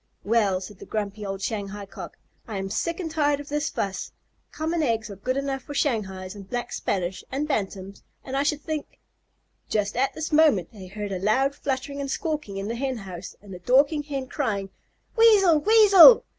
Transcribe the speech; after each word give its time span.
"Well," 0.23 0.59
said 0.61 0.79
the 0.79 0.87
grumpy 0.87 1.23
old 1.23 1.43
Shanghai 1.43 1.85
Cock, 1.85 2.17
"I 2.47 2.57
am 2.57 2.71
sick 2.71 2.99
and 2.99 3.11
tired 3.11 3.39
of 3.39 3.49
this 3.49 3.69
fuss. 3.69 4.11
Common 4.51 4.81
eggs 4.81 5.11
are 5.11 5.15
good 5.15 5.37
enough 5.37 5.61
for 5.61 5.75
Shanghais 5.75 6.33
and 6.33 6.49
Black 6.49 6.73
Spanish 6.73 7.23
and 7.31 7.47
Bantams, 7.47 8.01
and 8.23 8.35
I 8.35 8.41
should 8.41 8.61
think" 8.61 8.97
Just 9.77 9.95
at 9.95 10.15
this 10.15 10.31
minute 10.33 10.69
they 10.73 10.87
heard 10.87 11.11
a 11.11 11.19
loud 11.19 11.53
fluttering 11.53 12.01
and 12.01 12.09
squawking 12.09 12.57
in 12.57 12.67
the 12.67 12.73
Hen 12.73 12.97
house 12.97 13.35
and 13.43 13.53
the 13.53 13.59
Dorking 13.59 14.01
Hen 14.01 14.25
crying, 14.25 14.71
"Weasel! 15.15 15.59
Weasel!" 15.59 16.25